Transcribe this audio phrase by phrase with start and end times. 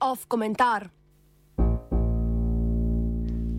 [0.00, 0.90] Off komentar.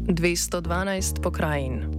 [0.07, 1.96] 212 pokrajin.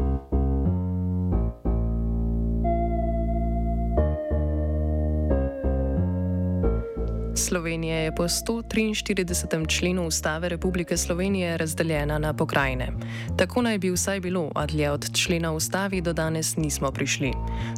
[7.38, 9.68] Slovenija je po 143.
[9.68, 12.92] členu Ustave Republike Slovenije razdeljena na pokrajine.
[13.37, 17.32] Tako naj bi vsaj bilo, a dlje od člena Ustavi do danes nismo prišli.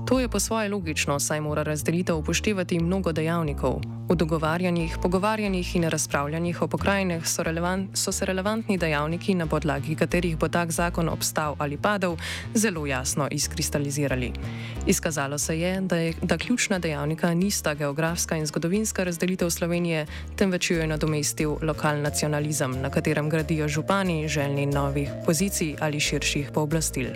[0.09, 3.81] To je po svoje logično, saj mora razdelitev upoštevati mnogo dejavnikov.
[4.11, 9.95] V dogovarjanjih, pogovarjanjih in razpravljanjih o pokrajinah so, relevant, so se relevantni dejavniki, na podlagi
[9.95, 12.17] katerih bo tak zakon obstal ali padel,
[12.55, 14.33] zelo jasno izkristalizirali.
[14.87, 20.71] Izkazalo se je, da, je, da ključna dejavnika nista geografska in zgodovinska razdelitev Slovenije, temveč
[20.71, 27.09] jo je nadomestil lokal nacionalizem, na katerem gradijo župani željni novih pozicij ali širših pooblastil.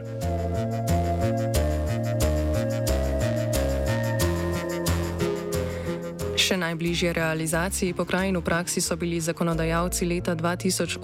[6.45, 11.01] Še najbližje realizaciji pokrajin v praksi so bili zakonodajalci leta 2008,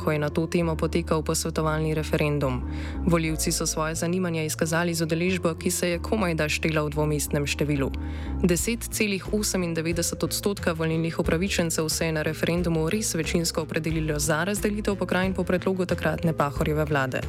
[0.00, 2.64] ko je na to temo potekal posvetovalni referendum.
[3.04, 7.44] Voljivci so svoje zanimanje izkazali z odeležbo, ki se je komaj da štela v dvomestnem
[7.44, 7.92] številu.
[8.40, 15.44] 10,98 odstotka volilnih upravičencev se je na referendumu res večinsko opredelilo za razdelitev pokrajin po
[15.44, 17.20] predlogu takratne Pahorjeve vlade.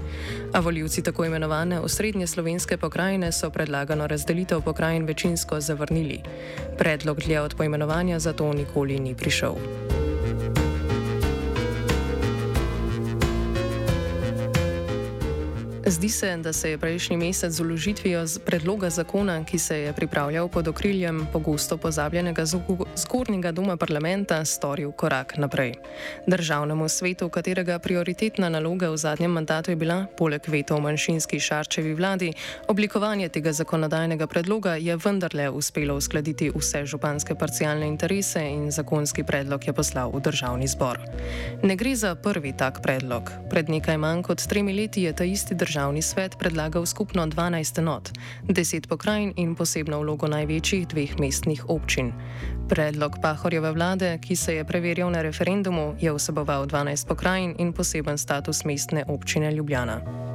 [0.56, 6.24] A voljivci tako imenovane osrednje slovenske pokrajine so predlagano razdelitev pokrajin večinsko zavrnili.
[6.80, 9.56] Predlog dlje od poimenovanja zato nikoli ni prišel.
[15.90, 20.48] Zdi se, da se je prejšnji mesec z uložitvijo predloga zakona, ki se je pripravljal
[20.48, 22.46] pod okriljem pogosto pozabljenega
[22.96, 25.74] zgornjega doma parlamenta, storil korak naprej.
[26.28, 31.94] Državnemu svetu, katerega prioritetna naloga v zadnjem mandatu je bila, poleg veto v manjšinski šarčevi
[31.94, 32.34] vladi,
[32.68, 39.68] oblikovanje tega zakonodajnega predloga je vendarle uspelo uskladiti vse županske parcialne interese in zakonski predlog
[39.68, 41.02] je poslal v državni zbor.
[41.64, 43.32] Ne gre za prvi tak predlog.
[43.50, 47.80] Pred nekaj manj kot tremi leti je ta isti državni državni svet predlagal skupno 12
[47.80, 48.10] enot,
[48.48, 52.12] 10 pokrajin in posebno vlogo največjih dveh mestnih občin.
[52.70, 58.18] Predlog Pahorjeve vlade, ki se je preverjal na referendumu, je vseboval 12 pokrajin in poseben
[58.18, 60.29] status mestne občine Ljubljana.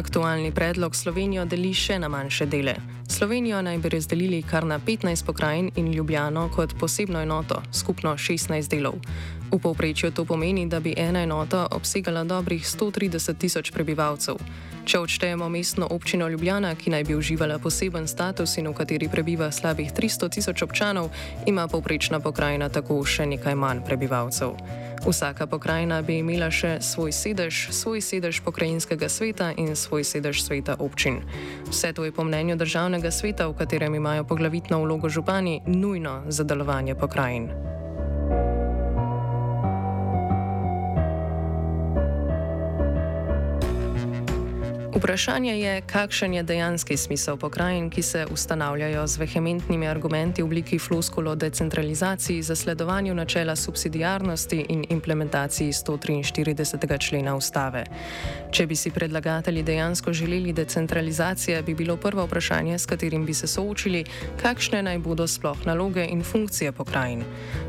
[0.00, 2.72] Aktualni predlog Slovenijo deli še na manjše dele.
[3.04, 8.70] Slovenijo naj bi razdelili kar na 15 pokrajin in Ljubljano kot posebno enoto, skupno 16
[8.70, 8.96] delov.
[9.52, 14.40] V povprečju to pomeni, da bi ena enota obsegala dobrih 130 tisoč prebivalcev.
[14.90, 19.46] Če odštejemo mestno občino Ljubljana, ki naj bi uživala poseben status in v kateri prebiva
[19.54, 21.12] slabih 300 tisoč občanov,
[21.46, 24.58] ima povprečna pokrajina tako še nekaj manj prebivalcev.
[25.06, 30.74] Vsaka pokrajina bi imela še svoj sedež, svoj sedež pokrajinskega sveta in svoj sedež sveta
[30.82, 31.22] občin.
[31.70, 36.42] Vse to je po mnenju državnega sveta, v katerem imajo poglavitno vlogo župani, nujno za
[36.42, 37.69] delovanje pokrajin.
[45.00, 50.78] Vprašanje je, kakšen je dejanski smisel pokrajin, ki se ustanavljajo z vehementnimi argumenti v obliki
[50.78, 56.98] floskul o decentralizaciji, zasledovanju načela subsidijarnosti in implementaciji 143.
[56.98, 57.84] člena ustave.
[58.52, 63.46] Če bi si predlagatelji dejansko želeli decentralizacije, bi bilo prvo vprašanje, s katerim bi se
[63.46, 64.04] soočili,
[64.42, 67.24] kakšne naj bodo sploh naloge in funkcije pokrajin.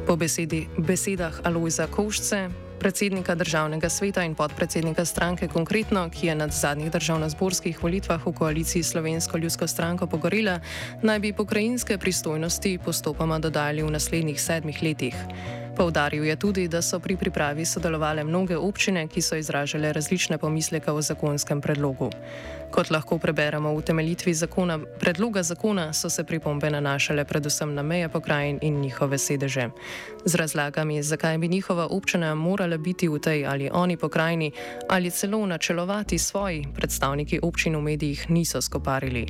[0.07, 2.49] Po besedi, besedah Alojza Košce,
[2.81, 8.83] predsednika državnega sveta in podpredsednika stranke konkretno, ki je na zadnjih državno-zborskih volitvah v koaliciji
[8.83, 10.59] Slovensko ljudsko stranko pogorila,
[11.01, 15.15] naj bi pokrajinske pristojnosti postopoma dodali v naslednjih sedmih letih.
[15.75, 20.91] Poudaril je tudi, da so pri pripravi sodelovale mnoge občine, ki so izražale različne pomisleke
[20.91, 22.09] o zakonskem predlogu.
[22.71, 28.09] Kot lahko preberemo v temeljitvi zakona, predloga zakona, so se pripombe nanašale predvsem na meje
[28.09, 29.69] pokrajin in njihove sedeže.
[30.25, 34.51] Z razlagami, zakaj bi njihova občina morala biti v tej ali oni pokrajini
[34.89, 39.27] ali celo načelovati svoji, predstavniki občin v medijih niso skoparili.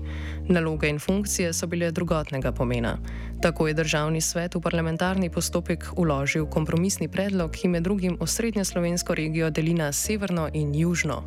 [0.50, 2.98] Naloge in funkcije so bile drugotnega pomena.
[3.42, 9.16] Tako je državni svet v parlamentarni postopek uložil kompromisni predlog, ki med drugim osrednjo slovensko
[9.16, 11.24] regijo deli na severno in južno.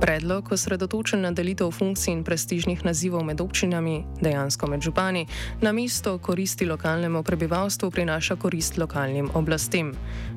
[0.00, 5.26] Predlog osredotočen na delitev funkcij in prestižnih nazivov med občinami, dejansko med župani,
[5.60, 9.92] na mesto koristi lokalnemu prebivalstvu prinaša korist lokalnim oblastem.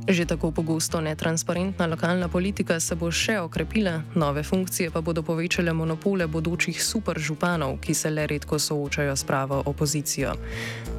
[0.08, 5.74] Že tako pogosto netransparentna lokalna politika se bo še okrepila, nove funkcije pa bodo povečale
[5.74, 10.36] monopole bodočih superžupanov, ki se le redko soočajo s pravo opozicijo.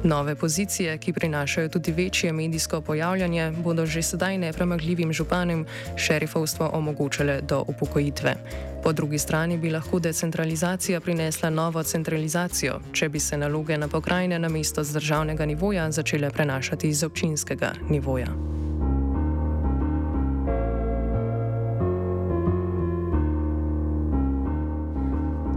[0.03, 5.65] Nove pozicije, ki prinašajo tudi večje medijsko pojavljanje, bodo že sedaj nepremagljivim županom
[5.95, 8.54] šerifovstvo omogočale do upokojitve.
[8.83, 14.39] Po drugi strani bi lahko decentralizacija prinesla novo centralizacijo, če bi se naloge na pokrajine
[14.39, 18.54] na mesto z državnega nivoja začele prenašati iz občinskega nivoja.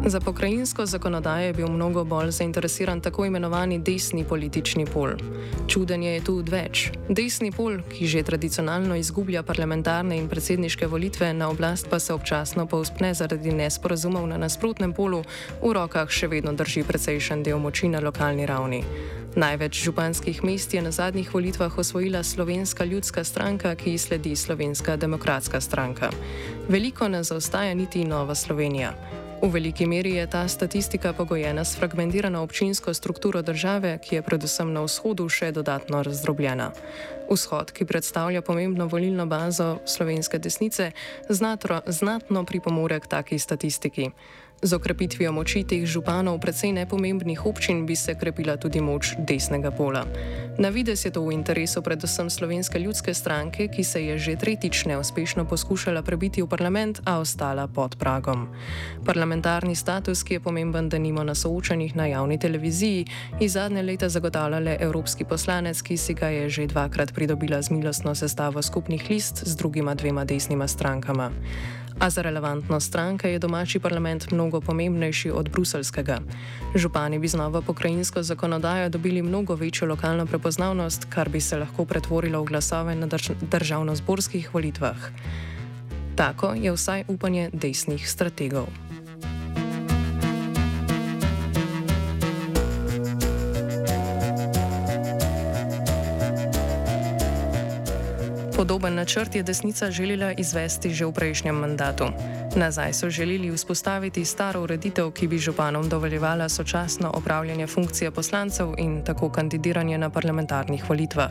[0.06, 5.10] Za pokrajinsko zakonodajo je bil mnogo bolj zainteresiran tako imenovani desni politični pol.
[5.66, 6.90] Čudenje je tu več.
[7.08, 12.66] Desni pol, ki že tradicionalno izgublja parlamentarne in predsedniške volitve, na oblast pa se občasno
[12.66, 15.22] povzpne zaradi nesporazumov na nasprotnem polu,
[15.62, 18.84] v rokah še vedno drži precejšen del moči na lokalni ravni.
[19.36, 24.96] Največ županskih mest je na zadnjih volitvah osvojila Slovenska ljudska stranka, ki ji sledi Slovenska
[24.96, 26.10] demokratska stranka.
[26.68, 28.94] Veliko ne zaostaja niti Nova Slovenija.
[29.38, 34.72] V veliki meri je ta statistika pogojena s fragmentirano občinsko strukturo države, ki je predvsem
[34.72, 36.72] na vzhodu še dodatno razdrobljena.
[37.30, 40.90] Vzhod, ki predstavlja pomembno volilno bazo slovenske desnice,
[41.28, 44.10] znatro, znatno pripomore k taki statistiki.
[44.62, 50.02] Z okrepitvijo moči teh županov predvsej nepomembnih občin bi se krepila tudi moč desnega pola.
[50.58, 54.90] Na vides je to v interesu predvsem Slovenske ljudske stranke, ki se je že tretjič
[54.90, 58.50] neuspešno poskušala prebiti v parlament, a ostala pod pragom.
[59.06, 63.06] Parlamentarni status, ki je pomemben, da nimo na soočanjih na javni televiziji,
[63.38, 68.14] iz zadnje leta zagotavljale evropski poslanec, ki si ga je že dvakrat pridobila z milostno
[68.14, 71.30] sestavo skupnih list z drugima dvema desnima strankama.
[71.98, 76.18] A za relevantnost stranke je domači parlament mnogo pomembnejši od bruselskega.
[76.74, 81.84] Župani bi z novo pokrajinsko zakonodajo dobili mnogo večjo lokalno prepoznavnost, kar bi se lahko
[81.84, 84.96] pretvorilo v glasove na drž državno-zborskih volitvah.
[86.16, 88.87] Tako je vsaj upanje desnih strategov.
[98.58, 102.10] Podoben načrt je desnica želela izvesti že v prejšnjem mandatu.
[102.56, 109.04] Nazaj so želeli vzpostaviti staro ureditev, ki bi županom dovoljevala sočasno opravljanje funkcije poslancev in
[109.04, 111.30] tako kandidiranje na parlamentarnih volitvah.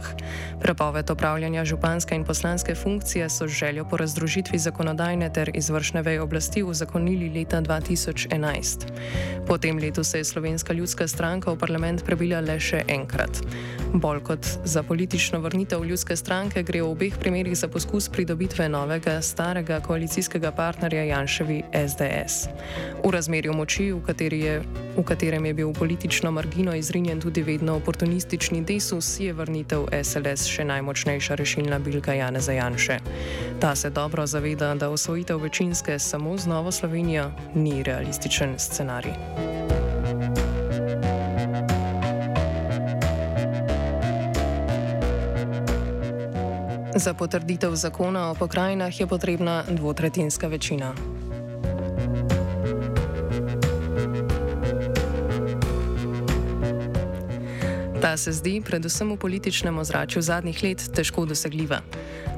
[0.61, 6.63] Prepoved opravljanja županske in poslanske funkcije so željo po razdružitvi zakonodajne ter izvršne veje oblasti
[6.63, 8.87] uzakonili leta 2011.
[9.47, 13.43] Po tem letu se je Slovenska ljudska stranka v parlament prebila le še enkrat.
[13.93, 19.21] Bolj kot za politično vrnitev ljudske stranke gre v obeh primerih za poskus pridobitve novega,
[19.21, 22.47] starega koalicijskega partnerja Janševi SDS.
[23.03, 24.61] V razmerju moči, v, je,
[24.97, 30.65] v katerem je bil politično margino izrinjen tudi vedno oportunistični desus, je vrnitev SLS še
[30.65, 32.99] najmočnejša rešilna bilka Janeza Janše.
[33.59, 39.56] Ta se dobro zaveda, da osvojitev večinske samo z Novo Slovenijo ni realističen scenarij.
[46.97, 50.93] Za potrditev zakona o pokrajinah je potrebna dvotretinska večina.
[58.17, 61.81] Se zdi, predvsem v političnem ozračju zadnjih let, težko dosegljiva.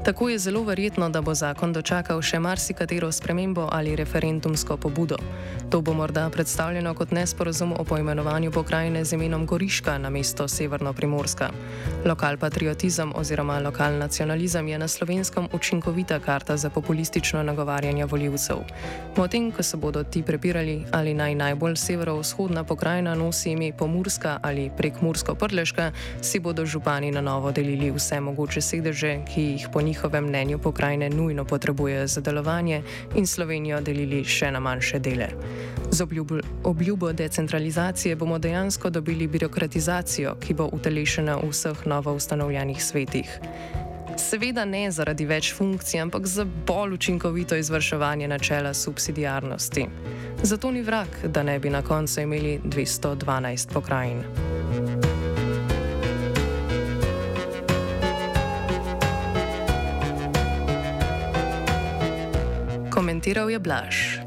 [0.04, 5.16] Tako je zelo verjetno, da bo zakon dočakal še marsikatero spremembo ali referendumsko pobudo.
[5.70, 11.50] To bo morda predstavljeno kot nesporazum o poimenovanju pokrajine z imenom Goriška na mesto Severno-Primorska.
[12.04, 18.64] Lokal patriotizem oziroma lokal nacionalizem je na slovenskem učinkovita karta za populistično nagovarjanje voljivcev.
[19.14, 24.70] Potem, ko se bodo ti prepirali, ali naj najbolj severovzhodna pokrajina nosi ime Pomurska ali
[25.70, 30.24] prekmursko-prleška, si bodo župani na novo delili vse mogoče sedeže, ki jih po njih njihovem
[30.24, 32.82] mnenju pokrajine nujno potrebujejo za delovanje
[33.16, 35.28] in Slovenijo delili še na manjše dele.
[35.90, 42.84] Z obljubo, obljubo decentralizacije bomo dejansko dobili birokratizacijo, ki bo utelešena v vseh novo ustanovljenih
[42.84, 43.40] svetih.
[44.16, 49.86] Seveda ne zaradi več funkcij, ampak za bolj učinkovito izvrševanje načela subsidijarnosti.
[50.42, 54.59] Zato ni vrag, da ne bi na koncu imeli 212 pokrajin.
[63.20, 64.19] Komentiral je Blaž.